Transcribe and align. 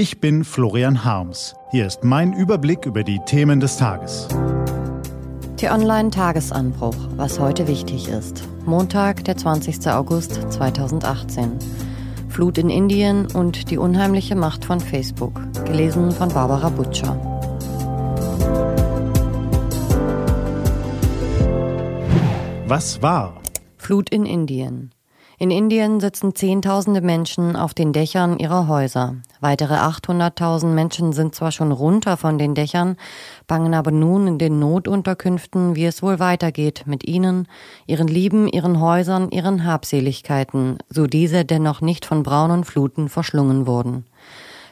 Ich 0.00 0.18
bin 0.18 0.44
Florian 0.44 1.04
Harms. 1.04 1.54
Hier 1.72 1.86
ist 1.86 2.04
mein 2.04 2.32
Überblick 2.32 2.86
über 2.86 3.04
die 3.04 3.18
Themen 3.26 3.60
des 3.60 3.76
Tages. 3.76 4.28
T-Online 5.58 6.08
Tagesanbruch, 6.08 6.96
was 7.16 7.38
heute 7.38 7.68
wichtig 7.68 8.08
ist. 8.08 8.48
Montag, 8.64 9.22
der 9.24 9.36
20. 9.36 9.88
August 9.88 10.40
2018. 10.52 11.52
Flut 12.30 12.56
in 12.56 12.70
Indien 12.70 13.26
und 13.26 13.70
die 13.70 13.76
unheimliche 13.76 14.36
Macht 14.36 14.64
von 14.64 14.80
Facebook. 14.80 15.38
Gelesen 15.66 16.12
von 16.12 16.30
Barbara 16.30 16.70
Butcher. 16.70 17.14
Was 22.66 23.02
war? 23.02 23.42
Flut 23.76 24.08
in 24.08 24.24
Indien. 24.24 24.94
In 25.38 25.50
Indien 25.50 26.00
sitzen 26.00 26.34
Zehntausende 26.34 27.02
Menschen 27.02 27.54
auf 27.54 27.74
den 27.74 27.92
Dächern 27.92 28.38
ihrer 28.38 28.66
Häuser. 28.66 29.16
Weitere 29.40 29.74
800.000 29.74 30.66
Menschen 30.66 31.12
sind 31.12 31.34
zwar 31.34 31.50
schon 31.50 31.72
runter 31.72 32.16
von 32.18 32.38
den 32.38 32.54
Dächern, 32.54 32.96
bangen 33.46 33.72
aber 33.72 33.90
nun 33.90 34.26
in 34.26 34.38
den 34.38 34.58
Notunterkünften, 34.58 35.74
wie 35.74 35.86
es 35.86 36.02
wohl 36.02 36.18
weitergeht 36.18 36.82
mit 36.86 37.04
ihnen, 37.04 37.48
ihren 37.86 38.06
Lieben, 38.06 38.48
ihren 38.48 38.80
Häusern, 38.80 39.30
ihren 39.30 39.64
Habseligkeiten, 39.64 40.78
so 40.90 41.06
diese 41.06 41.46
dennoch 41.46 41.80
nicht 41.80 42.04
von 42.04 42.22
braunen 42.22 42.64
Fluten 42.64 43.08
verschlungen 43.08 43.66
wurden. 43.66 44.04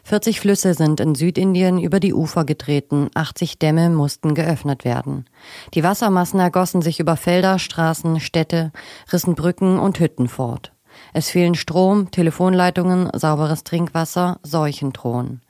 40 0.04 0.41
Flüsse 0.41 0.72
sind 0.72 1.00
in 1.00 1.14
Südindien 1.14 1.78
über 1.78 2.00
die 2.00 2.14
Ufer 2.14 2.44
getreten, 2.44 3.10
80 3.14 3.58
Dämme 3.58 3.91
mussten 3.91 4.34
geöffnet 4.34 4.86
werden. 4.86 5.27
Die 5.74 5.82
Wassermassen 5.82 6.41
ergossen 6.41 6.80
sich 6.80 6.98
über 6.98 7.16
Felder, 7.16 7.58
Straßen, 7.58 8.19
Städte, 8.19 8.72
rissen 9.12 9.34
Brücken 9.34 9.78
und 9.78 10.00
Hütten 10.00 10.28
fort. 10.28 10.72
Es 11.12 11.30
fehlen 11.30 11.54
Strom, 11.54 12.10
Telefonleitungen, 12.10 13.10
sauberes 13.14 13.64
Trinkwasser, 13.64 14.38
Seuchen 14.42 14.92
drohen. 14.92 15.40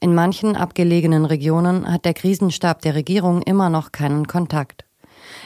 In 0.00 0.14
manchen 0.14 0.56
abgelegenen 0.56 1.24
Regionen 1.24 1.90
hat 1.90 2.04
der 2.04 2.14
Krisenstab 2.14 2.82
der 2.82 2.94
Regierung 2.94 3.42
immer 3.42 3.70
noch 3.70 3.92
keinen 3.92 4.26
Kontakt. 4.26 4.84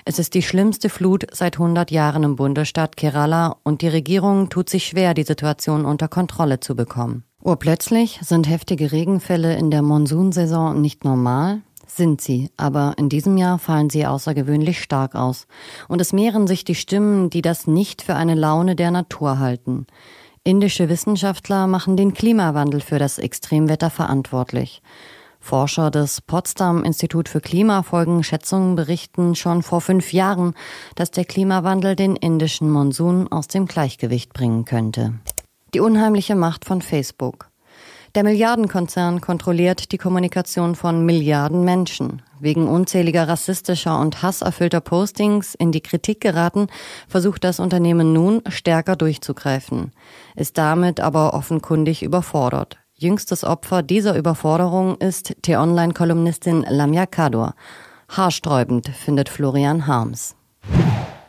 Es 0.04 0.18
ist 0.18 0.34
die 0.34 0.42
schlimmste 0.42 0.88
Flut 0.88 1.26
seit 1.32 1.54
100 1.54 1.90
Jahren 1.90 2.22
im 2.22 2.36
Bundesstaat 2.36 2.96
Kerala 2.96 3.56
und 3.62 3.82
die 3.82 3.88
Regierung 3.88 4.48
tut 4.48 4.68
sich 4.68 4.86
schwer, 4.86 5.14
die 5.14 5.22
Situation 5.22 5.84
unter 5.84 6.08
Kontrolle 6.08 6.60
zu 6.60 6.74
bekommen. 6.74 7.24
Urplötzlich 7.42 8.20
sind 8.22 8.48
heftige 8.48 8.92
Regenfälle 8.92 9.56
in 9.56 9.70
der 9.70 9.82
Monsunsaison 9.82 10.78
nicht 10.80 11.04
normal, 11.04 11.62
sind 11.96 12.20
sie, 12.20 12.50
aber 12.56 12.94
in 12.96 13.08
diesem 13.08 13.36
Jahr 13.36 13.58
fallen 13.58 13.90
sie 13.90 14.06
außergewöhnlich 14.06 14.80
stark 14.82 15.14
aus. 15.14 15.46
Und 15.88 16.00
es 16.00 16.12
mehren 16.12 16.46
sich 16.46 16.64
die 16.64 16.74
Stimmen, 16.74 17.30
die 17.30 17.42
das 17.42 17.66
nicht 17.66 18.02
für 18.02 18.14
eine 18.14 18.34
Laune 18.34 18.76
der 18.76 18.90
Natur 18.90 19.38
halten. 19.38 19.86
Indische 20.42 20.88
Wissenschaftler 20.88 21.66
machen 21.66 21.96
den 21.96 22.14
Klimawandel 22.14 22.80
für 22.80 22.98
das 22.98 23.18
Extremwetter 23.18 23.90
verantwortlich. 23.90 24.82
Forscher 25.38 25.90
des 25.90 26.20
Potsdam 26.20 26.84
Institut 26.84 27.28
für 27.28 27.40
Klimafolgenschätzungen 27.40 28.76
berichten 28.76 29.34
schon 29.34 29.62
vor 29.62 29.80
fünf 29.80 30.12
Jahren, 30.12 30.54
dass 30.94 31.10
der 31.10 31.24
Klimawandel 31.24 31.96
den 31.96 32.14
indischen 32.16 32.70
Monsun 32.70 33.30
aus 33.32 33.48
dem 33.48 33.66
Gleichgewicht 33.66 34.32
bringen 34.32 34.64
könnte. 34.64 35.14
Die 35.74 35.80
unheimliche 35.80 36.36
Macht 36.36 36.64
von 36.64 36.82
Facebook. 36.82 37.49
Der 38.16 38.24
Milliardenkonzern 38.24 39.20
kontrolliert 39.20 39.92
die 39.92 39.98
Kommunikation 39.98 40.74
von 40.74 41.06
Milliarden 41.06 41.64
Menschen. 41.64 42.22
Wegen 42.40 42.66
unzähliger 42.66 43.28
rassistischer 43.28 44.00
und 44.00 44.20
hasserfüllter 44.20 44.80
Postings 44.80 45.54
in 45.54 45.70
die 45.70 45.80
Kritik 45.80 46.20
geraten, 46.20 46.66
versucht 47.06 47.44
das 47.44 47.60
Unternehmen 47.60 48.12
nun 48.12 48.42
stärker 48.48 48.96
durchzugreifen, 48.96 49.92
ist 50.34 50.58
damit 50.58 50.98
aber 50.98 51.34
offenkundig 51.34 52.02
überfordert. 52.02 52.78
Jüngstes 52.94 53.44
Opfer 53.44 53.84
dieser 53.84 54.16
Überforderung 54.16 54.96
ist 54.96 55.36
T-Online-Kolumnistin 55.42 56.66
Lamia 56.68 57.06
Kador. 57.06 57.54
Haarsträubend 58.08 58.88
findet 58.88 59.28
Florian 59.28 59.86
Harms. 59.86 60.34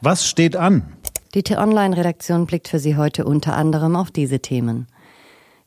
Was 0.01 0.27
steht 0.27 0.55
an? 0.55 0.93
Die 1.35 1.43
T-Online-Redaktion 1.43 2.47
blickt 2.47 2.67
für 2.67 2.79
Sie 2.79 2.97
heute 2.97 3.23
unter 3.23 3.55
anderem 3.55 3.95
auf 3.95 4.09
diese 4.09 4.39
Themen. 4.39 4.87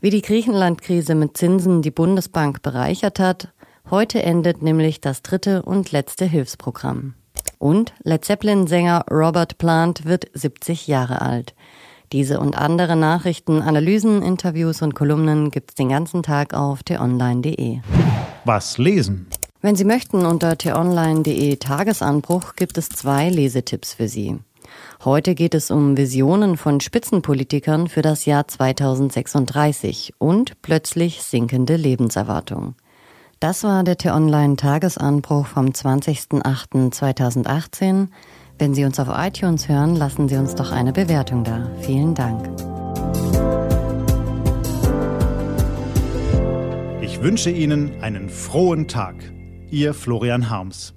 Wie 0.05 0.11
die 0.11 0.21
Griechenland-Krise 0.21 1.15
mit 1.15 1.35
Zinsen 1.35 1.81
die 1.81 1.91
Bundesbank 1.91 2.61
bereichert 2.61 3.19
hat, 3.19 3.49
heute 3.89 4.23
endet 4.23 4.61
nämlich 4.61 5.01
das 5.01 5.23
dritte 5.23 5.63
und 5.63 5.93
letzte 5.93 6.27
Hilfsprogramm. 6.27 7.15
Und 7.57 7.95
Led 8.03 8.23
Zeppelin-Sänger 8.23 9.07
Robert 9.11 9.57
Plant 9.57 10.05
wird 10.05 10.27
70 10.35 10.89
Jahre 10.89 11.23
alt. 11.23 11.55
Diese 12.13 12.39
und 12.39 12.55
andere 12.55 12.97
Nachrichten, 12.97 13.63
Analysen, 13.63 14.21
Interviews 14.21 14.83
und 14.83 14.95
Kolumnen 14.95 15.51
gibt's 15.51 15.75
den 15.75 15.89
ganzen 15.89 16.23
Tag 16.23 16.53
auf 16.53 16.83
t-online.de. 16.83 17.79
Was 18.45 18.77
lesen? 18.77 19.29
Wenn 19.63 19.75
Sie 19.75 19.87
möchten, 19.87 20.27
unter 20.27 20.59
t-online.de 20.59 21.57
Tagesanbruch 21.57 22.57
gibt 22.57 22.77
es 22.77 22.91
zwei 22.91 23.31
Lesetipps 23.31 23.95
für 23.95 24.09
Sie. 24.09 24.37
Heute 25.05 25.35
geht 25.35 25.55
es 25.55 25.71
um 25.71 25.97
Visionen 25.97 26.57
von 26.57 26.81
Spitzenpolitikern 26.81 27.89
für 27.89 28.03
das 28.03 28.25
Jahr 28.25 28.49
2036 28.49 30.15
und 30.19 30.61
plötzlich 30.63 31.23
sinkende 31.23 31.77
Lebenserwartung. 31.77 32.75
Das 33.41 33.65
war 33.65 33.83
der 33.85 33.99
T-Online 33.99 34.57
Tagesanbruch 34.57 35.47
vom 35.47 35.67
20.08.2018. 35.67 38.09
Wenn 38.59 38.75
Sie 38.75 38.85
uns 38.85 38.99
auf 38.99 39.09
iTunes 39.11 39.69
hören, 39.69 39.95
lassen 39.97 40.29
Sie 40.29 40.37
uns 40.37 40.55
doch 40.55 40.73
eine 40.73 40.93
Bewertung 40.93 41.45
da. 41.45 41.71
Vielen 41.81 42.15
Dank. 42.15 42.49
Ich 47.03 47.21
wünsche 47.21 47.51
Ihnen 47.51 48.01
einen 48.01 48.31
frohen 48.31 48.89
Tag. 48.89 49.17
Ihr 49.71 49.93
Florian 49.93 50.49
Harms. 50.49 50.95